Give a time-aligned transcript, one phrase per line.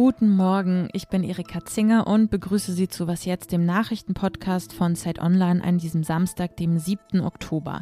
[0.00, 4.94] Guten Morgen, ich bin Erika Zinger und begrüße Sie zu Was jetzt, dem Nachrichtenpodcast von
[4.94, 7.20] Zeit Online an diesem Samstag, dem 7.
[7.20, 7.80] Oktober.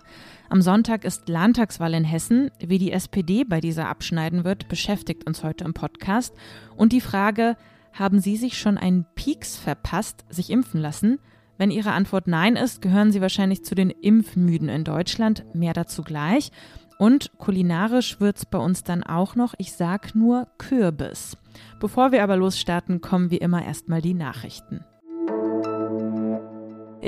[0.48, 2.50] Am Sonntag ist Landtagswahl in Hessen.
[2.58, 6.34] Wie die SPD bei dieser abschneiden wird, beschäftigt uns heute im Podcast.
[6.74, 7.54] Und die Frage,
[7.92, 11.18] haben Sie sich schon einen Pieks verpasst, sich impfen lassen?
[11.58, 15.44] Wenn Ihre Antwort Nein ist, gehören Sie wahrscheinlich zu den Impfmüden in Deutschland.
[15.52, 16.50] Mehr dazu gleich.
[16.98, 21.36] Und kulinarisch wird es bei uns dann auch noch, ich sag nur Kürbis.
[21.78, 24.84] Bevor wir aber losstarten, kommen wie immer erstmal die Nachrichten.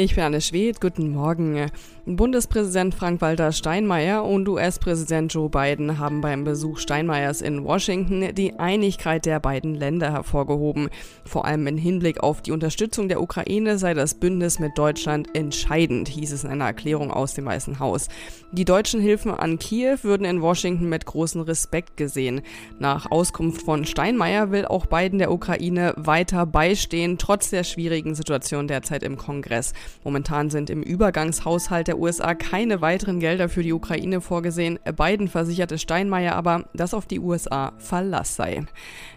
[0.00, 1.72] Ich bin Anne Schwedt, guten Morgen.
[2.06, 9.26] Bundespräsident Frank-Walter Steinmeier und US-Präsident Joe Biden haben beim Besuch Steinmeiers in Washington die Einigkeit
[9.26, 10.88] der beiden Länder hervorgehoben.
[11.24, 16.06] Vor allem im Hinblick auf die Unterstützung der Ukraine sei das Bündnis mit Deutschland entscheidend,
[16.06, 18.06] hieß es in einer Erklärung aus dem Weißen Haus.
[18.52, 22.42] Die deutschen Hilfen an Kiew würden in Washington mit großem Respekt gesehen.
[22.78, 28.68] Nach Auskunft von Steinmeier will auch Biden der Ukraine weiter beistehen, trotz der schwierigen Situation
[28.68, 29.74] derzeit im Kongress.
[30.04, 34.78] Momentan sind im Übergangshaushalt der USA keine weiteren Gelder für die Ukraine vorgesehen.
[34.96, 38.64] Biden versicherte Steinmeier aber, dass auf die USA Verlass sei.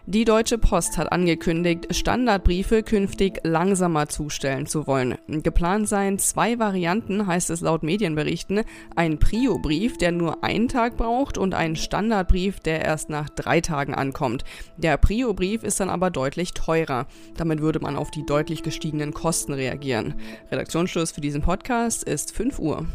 [0.08, 5.16] Die Deutsche Post hat angekündigt, Standardbriefe künftig langsamer zustellen zu wollen.
[5.27, 8.64] Geplant seien zwei Varianten, heißt es laut Medienberichten.
[8.95, 13.94] Ein Prio-Brief, der nur einen Tag braucht und ein Standardbrief, der erst nach drei Tagen
[13.94, 14.44] ankommt.
[14.75, 17.05] Der Prio-Brief ist dann aber deutlich teurer.
[17.38, 20.16] Damit würde man auf die deutlich gestiegenen Kosten reagieren.
[20.62, 22.86] Redaktionsschluss für diesen Podcast ist 5 Uhr.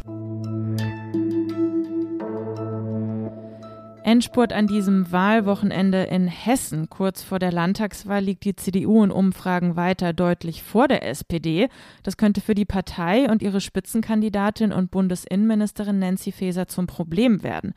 [4.03, 6.89] Endspurt an diesem Wahlwochenende in Hessen.
[6.89, 11.67] Kurz vor der Landtagswahl liegt die CDU in Umfragen weiter deutlich vor der SPD.
[12.03, 17.73] Das könnte für die Partei und ihre Spitzenkandidatin und Bundesinnenministerin Nancy Faeser zum Problem werden.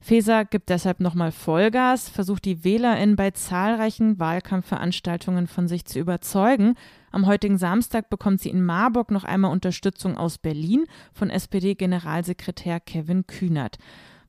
[0.00, 6.76] Faeser gibt deshalb nochmal Vollgas, versucht die WählerInnen bei zahlreichen Wahlkampfveranstaltungen von sich zu überzeugen.
[7.14, 13.28] Am heutigen Samstag bekommt sie in Marburg noch einmal Unterstützung aus Berlin von SPD-Generalsekretär Kevin
[13.28, 13.78] Kühnert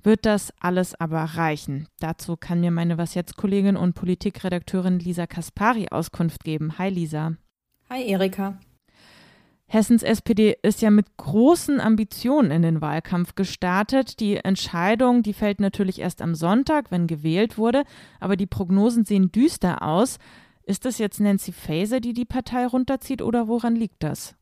[0.04, 1.88] wird das alles aber reichen?
[2.00, 6.78] Dazu kann mir meine Was jetzt Kollegin und Politikredakteurin Lisa Kaspari Auskunft geben.
[6.78, 7.34] Hi Lisa.
[7.90, 8.59] Hi Erika.
[9.68, 14.20] Hessens SPD ist ja mit großen Ambitionen in den Wahlkampf gestartet.
[14.20, 17.84] Die Entscheidung, die fällt natürlich erst am Sonntag, wenn gewählt wurde,
[18.20, 20.20] aber die Prognosen sehen düster aus.
[20.66, 24.34] Ist es jetzt Nancy Faeser, die die Partei runterzieht oder woran liegt das?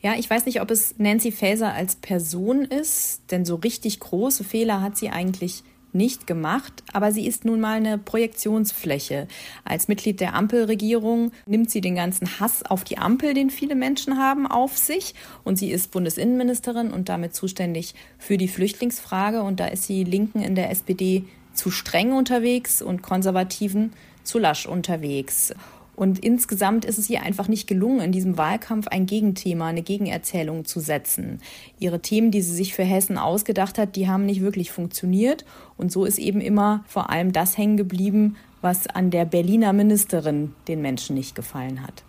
[0.00, 4.44] Ja, ich weiß nicht, ob es Nancy Faeser als Person ist, denn so richtig große
[4.44, 9.26] Fehler hat sie eigentlich nicht gemacht, aber sie ist nun mal eine Projektionsfläche.
[9.64, 14.16] Als Mitglied der Ampelregierung nimmt sie den ganzen Hass auf die Ampel, den viele Menschen
[14.16, 15.14] haben, auf sich.
[15.42, 19.42] Und sie ist Bundesinnenministerin und damit zuständig für die Flüchtlingsfrage.
[19.42, 23.92] Und da ist die Linken in der SPD zu streng unterwegs und Konservativen
[24.28, 25.52] zu lasch unterwegs.
[25.98, 30.64] Und insgesamt ist es ihr einfach nicht gelungen, in diesem Wahlkampf ein Gegenthema, eine Gegenerzählung
[30.64, 31.40] zu setzen.
[31.80, 35.44] Ihre Themen, die sie sich für Hessen ausgedacht hat, die haben nicht wirklich funktioniert.
[35.76, 40.54] Und so ist eben immer vor allem das hängen geblieben, was an der Berliner Ministerin
[40.68, 42.04] den Menschen nicht gefallen hat.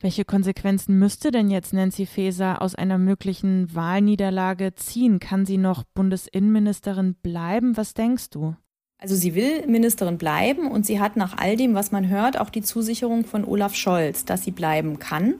[0.00, 5.18] Welche Konsequenzen müsste denn jetzt Nancy Faeser aus einer möglichen Wahlniederlage ziehen?
[5.18, 7.78] Kann sie noch Bundesinnenministerin bleiben?
[7.78, 8.54] Was denkst du?
[9.04, 12.48] Also sie will Ministerin bleiben und sie hat nach all dem, was man hört, auch
[12.48, 15.34] die Zusicherung von Olaf Scholz, dass sie bleiben kann.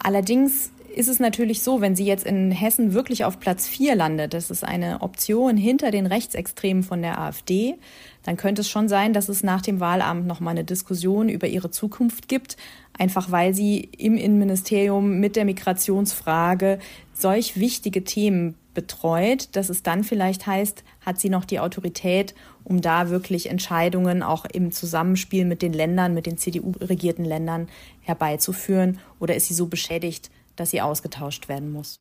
[0.00, 4.34] Allerdings ist es natürlich so, wenn sie jetzt in Hessen wirklich auf Platz 4 landet,
[4.34, 7.76] das ist eine Option hinter den Rechtsextremen von der AfD,
[8.24, 11.46] dann könnte es schon sein, dass es nach dem Wahlamt noch mal eine Diskussion über
[11.46, 12.56] ihre Zukunft gibt,
[12.98, 16.80] einfach weil sie im Innenministerium mit der Migrationsfrage
[17.14, 22.80] solch wichtige Themen betreut, dass es dann vielleicht heißt, hat sie noch die Autorität, um
[22.80, 27.68] da wirklich Entscheidungen auch im Zusammenspiel mit den Ländern, mit den CDU-regierten Ländern
[28.00, 28.98] herbeizuführen?
[29.18, 31.98] Oder ist sie so beschädigt, dass sie ausgetauscht werden muss?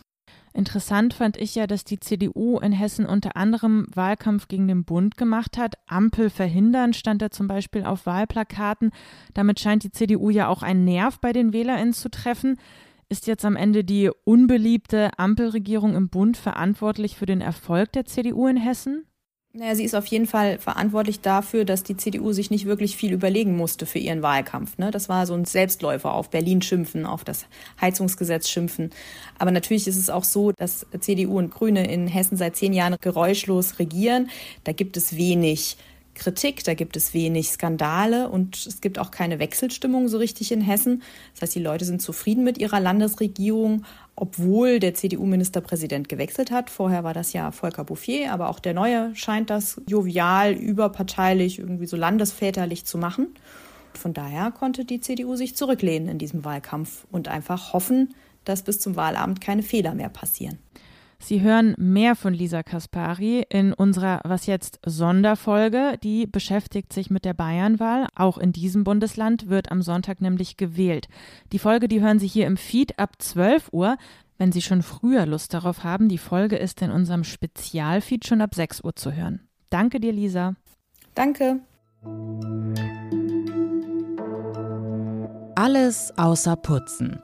[0.54, 5.16] Interessant fand ich ja, dass die CDU in Hessen unter anderem Wahlkampf gegen den Bund
[5.16, 5.76] gemacht hat.
[5.88, 8.92] Ampel verhindern stand da zum Beispiel auf Wahlplakaten.
[9.34, 12.58] Damit scheint die CDU ja auch einen Nerv bei den WählerInnen zu treffen.
[13.12, 18.46] Ist jetzt am Ende die unbeliebte Ampelregierung im Bund verantwortlich für den Erfolg der CDU
[18.46, 19.08] in Hessen?
[19.52, 23.12] Naja, sie ist auf jeden Fall verantwortlich dafür, dass die CDU sich nicht wirklich viel
[23.12, 24.78] überlegen musste für ihren Wahlkampf.
[24.78, 24.92] Ne?
[24.92, 27.48] Das war so ein Selbstläufer auf Berlin schimpfen, auf das
[27.82, 28.92] Heizungsgesetz schimpfen.
[29.40, 32.96] Aber natürlich ist es auch so, dass CDU und Grüne in Hessen seit zehn Jahren
[33.02, 34.30] geräuschlos regieren.
[34.66, 35.78] Da gibt es wenig
[36.20, 40.62] Kritik, da gibt es wenig Skandale und es gibt auch keine Wechselstimmung so richtig in
[40.62, 41.02] Hessen.
[41.34, 43.86] Das heißt, die Leute sind zufrieden mit ihrer Landesregierung,
[44.16, 46.70] obwohl der CDU-Ministerpräsident gewechselt hat.
[46.70, 51.88] Vorher war das ja Volker Bouffier, aber auch der neue scheint das jovial, überparteilich, irgendwie
[51.88, 53.30] so landesväterlich zu machen.
[53.94, 58.14] Von daher konnte die CDU sich zurücklehnen in diesem Wahlkampf und einfach hoffen,
[58.46, 60.60] dass bis zum Wahlabend keine Fehler mehr passieren.
[61.22, 65.98] Sie hören mehr von Lisa Kaspari in unserer Was jetzt Sonderfolge.
[66.02, 68.08] Die beschäftigt sich mit der Bayernwahl.
[68.16, 71.08] Auch in diesem Bundesland wird am Sonntag nämlich gewählt.
[71.52, 73.98] Die Folge, die hören Sie hier im Feed ab 12 Uhr.
[74.38, 78.56] Wenn Sie schon früher Lust darauf haben, die Folge ist in unserem Spezialfeed schon ab
[78.56, 79.42] 6 Uhr zu hören.
[79.70, 80.56] Danke dir, Lisa.
[81.14, 81.60] Danke.
[85.56, 87.20] Alles außer Putzen.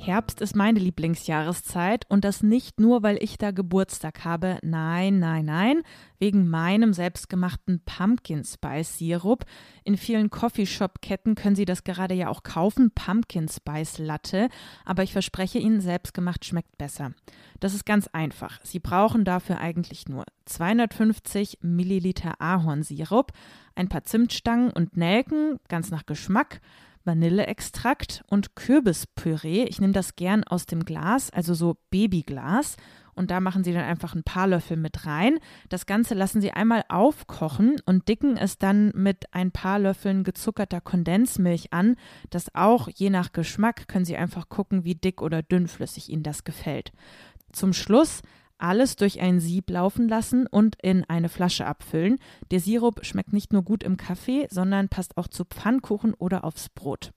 [0.00, 4.58] Herbst ist meine Lieblingsjahreszeit und das nicht nur, weil ich da Geburtstag habe.
[4.62, 5.82] Nein, nein, nein,
[6.20, 9.44] wegen meinem selbstgemachten Pumpkin Spice Sirup.
[9.84, 14.48] In vielen Coffeeshop-Ketten können Sie das gerade ja auch kaufen, Pumpkin Spice Latte,
[14.84, 17.10] aber ich verspreche Ihnen, selbstgemacht schmeckt besser.
[17.58, 18.60] Das ist ganz einfach.
[18.62, 23.32] Sie brauchen dafür eigentlich nur 250 Milliliter Ahornsirup,
[23.74, 26.60] ein paar Zimtstangen und Nelken, ganz nach Geschmack,
[27.08, 29.64] Vanilleextrakt und Kürbispüree.
[29.64, 32.76] Ich nehme das gern aus dem Glas, also so Babyglas.
[33.14, 35.38] Und da machen Sie dann einfach ein paar Löffel mit rein.
[35.70, 40.80] Das Ganze lassen Sie einmal aufkochen und dicken es dann mit ein paar Löffeln gezuckerter
[40.82, 41.96] Kondensmilch an.
[42.30, 46.44] Das auch je nach Geschmack können Sie einfach gucken, wie dick oder dünnflüssig Ihnen das
[46.44, 46.92] gefällt.
[47.52, 48.22] Zum Schluss
[48.58, 52.18] alles durch ein Sieb laufen lassen und in eine Flasche abfüllen.
[52.50, 56.68] Der Sirup schmeckt nicht nur gut im Kaffee, sondern passt auch zu Pfannkuchen oder aufs
[56.68, 57.12] Brot.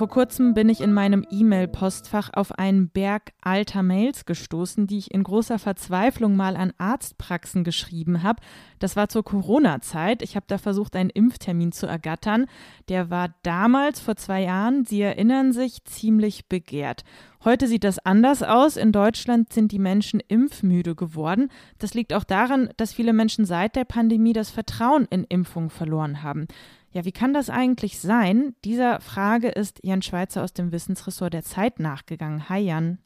[0.00, 5.10] Vor kurzem bin ich in meinem E-Mail-Postfach auf einen Berg alter Mails gestoßen, die ich
[5.10, 8.40] in großer Verzweiflung mal an Arztpraxen geschrieben habe.
[8.78, 10.22] Das war zur Corona-Zeit.
[10.22, 12.46] Ich habe da versucht, einen Impftermin zu ergattern.
[12.88, 17.04] Der war damals, vor zwei Jahren, Sie erinnern sich, ziemlich begehrt.
[17.44, 18.78] Heute sieht das anders aus.
[18.78, 21.50] In Deutschland sind die Menschen impfmüde geworden.
[21.78, 26.22] Das liegt auch daran, dass viele Menschen seit der Pandemie das Vertrauen in Impfungen verloren
[26.22, 26.48] haben.
[26.92, 28.54] Ja, wie kann das eigentlich sein?
[28.64, 32.48] Dieser Frage ist Jan Schweizer aus dem Wissensressort der Zeit nachgegangen.
[32.48, 32.98] Hi Jan.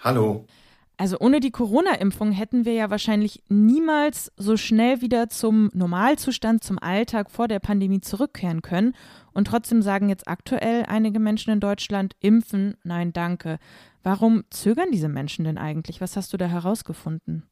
[0.00, 0.44] Hallo.
[0.96, 6.80] Also ohne die Corona-Impfung hätten wir ja wahrscheinlich niemals so schnell wieder zum Normalzustand, zum
[6.80, 8.94] Alltag vor der Pandemie zurückkehren können.
[9.32, 13.60] Und trotzdem sagen jetzt aktuell einige Menschen in Deutschland, impfen, nein, danke.
[14.02, 16.00] Warum zögern diese Menschen denn eigentlich?
[16.00, 17.44] Was hast du da herausgefunden?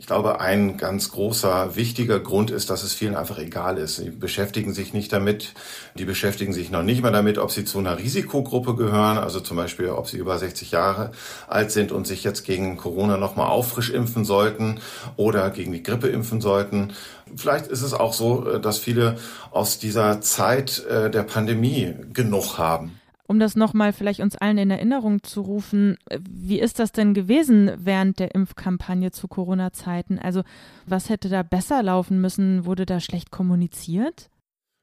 [0.00, 3.96] Ich glaube, ein ganz großer, wichtiger Grund ist, dass es vielen einfach egal ist.
[3.96, 5.54] Sie beschäftigen sich nicht damit.
[5.96, 9.56] Die beschäftigen sich noch nicht mal damit, ob sie zu einer Risikogruppe gehören, also zum
[9.56, 11.10] Beispiel, ob sie über 60 Jahre
[11.48, 14.78] alt sind und sich jetzt gegen Corona nochmal auffrisch impfen sollten
[15.16, 16.92] oder gegen die Grippe impfen sollten.
[17.34, 19.16] Vielleicht ist es auch so, dass viele
[19.50, 22.97] aus dieser Zeit äh, der Pandemie genug haben
[23.28, 27.70] um das nochmal vielleicht uns allen in Erinnerung zu rufen, wie ist das denn gewesen
[27.76, 30.18] während der Impfkampagne zu Corona-Zeiten?
[30.18, 30.42] Also
[30.86, 32.64] was hätte da besser laufen müssen?
[32.64, 34.30] Wurde da schlecht kommuniziert?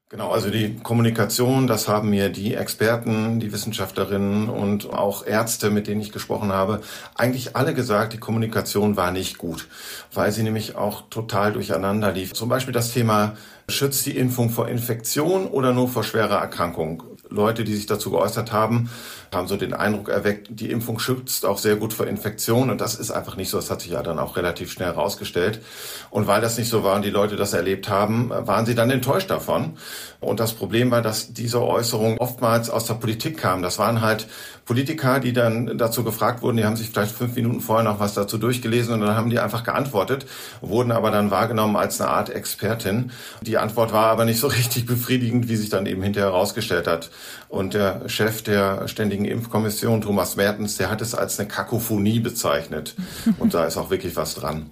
[0.10, 5.88] Genau, also die Kommunikation, das haben mir die Experten, die Wissenschaftlerinnen und auch Ärzte, mit
[5.88, 6.82] denen ich gesprochen habe,
[7.16, 9.68] eigentlich alle gesagt, die Kommunikation war nicht gut,
[10.14, 12.34] weil sie nämlich auch total durcheinander lief.
[12.34, 13.36] Zum Beispiel das Thema,
[13.68, 17.02] schützt die Impfung vor Infektion oder nur vor schwerer Erkrankung?
[17.30, 18.90] Leute, die sich dazu geäußert haben,
[19.34, 22.96] haben so den Eindruck erweckt, die Impfung schützt auch sehr gut vor Infektionen und das
[22.96, 23.58] ist einfach nicht so.
[23.58, 25.62] Das hat sich ja dann auch relativ schnell herausgestellt.
[26.10, 28.90] Und weil das nicht so war und die Leute das erlebt haben, waren sie dann
[28.90, 29.78] enttäuscht davon.
[30.20, 33.62] Und das Problem war, dass diese Äußerungen oftmals aus der Politik kamen.
[33.62, 34.28] Das waren halt
[34.66, 38.16] Politiker, die dann dazu gefragt wurden, die haben sich vielleicht fünf Minuten vorher noch was
[38.16, 40.26] dazu durchgelesen und dann haben die einfach geantwortet,
[40.62, 43.12] wurden aber dann wahrgenommen als eine Art Expertin.
[43.42, 47.12] Die Antwort war aber nicht so richtig befriedigend, wie sich dann eben hinterher herausgestellt hat.
[47.50, 52.96] Und der Chef der Ständigen Impfkommission, Thomas Mertens, der hat es als eine Kakophonie bezeichnet.
[53.40, 54.70] Und da ist auch wirklich was dran.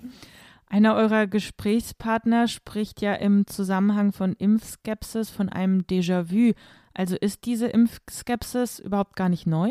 [0.67, 6.53] Einer eurer Gesprächspartner spricht ja im Zusammenhang von Impfskepsis von einem Déjà-vu.
[6.95, 9.69] Also ist diese Impfskepsis überhaupt gar nicht neu?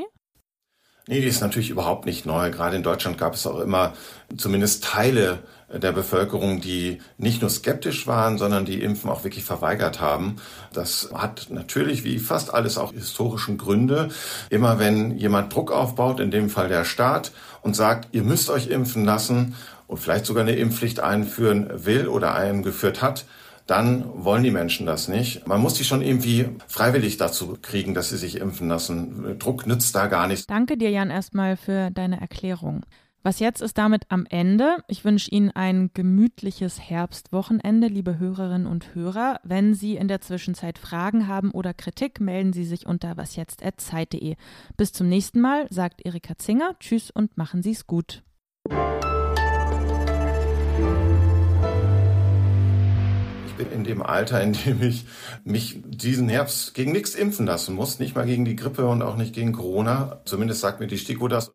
[1.08, 2.50] Nee, die ist natürlich überhaupt nicht neu.
[2.50, 3.94] Gerade in Deutschland gab es auch immer
[4.36, 5.42] zumindest Teile
[5.78, 10.36] der Bevölkerung, die nicht nur skeptisch waren, sondern die Impfen auch wirklich verweigert haben.
[10.72, 14.10] Das hat natürlich wie fast alles auch historischen Gründe.
[14.50, 18.68] Immer wenn jemand Druck aufbaut, in dem Fall der Staat, und sagt, ihr müsst euch
[18.68, 19.54] impfen lassen
[19.86, 23.24] und vielleicht sogar eine Impfpflicht einführen will oder eingeführt hat,
[23.66, 25.46] dann wollen die Menschen das nicht.
[25.46, 29.38] Man muss die schon irgendwie freiwillig dazu kriegen, dass sie sich impfen lassen.
[29.38, 30.46] Druck nützt da gar nichts.
[30.46, 32.82] Danke dir, Jan, erstmal für deine Erklärung.
[33.24, 34.78] Was jetzt ist damit am Ende.
[34.88, 39.38] Ich wünsche Ihnen ein gemütliches Herbstwochenende, liebe Hörerinnen und Hörer.
[39.44, 44.34] Wenn Sie in der Zwischenzeit Fragen haben oder Kritik, melden Sie sich unter wasjetzt.zeit.de.
[44.76, 46.74] Bis zum nächsten Mal, sagt Erika Zinger.
[46.80, 48.24] Tschüss und machen Sie es gut.
[53.72, 55.06] in dem Alter, in dem ich
[55.44, 59.16] mich diesen Herbst gegen nichts impfen lassen muss, nicht mal gegen die Grippe und auch
[59.16, 60.20] nicht gegen Corona.
[60.24, 61.52] Zumindest sagt mir die STIKO das.